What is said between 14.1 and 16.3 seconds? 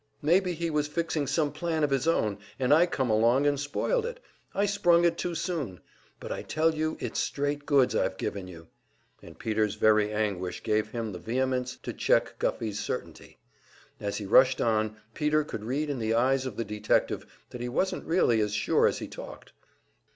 he rushed on, Peter could read in the